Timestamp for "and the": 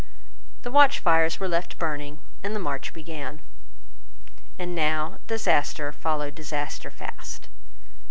2.41-2.59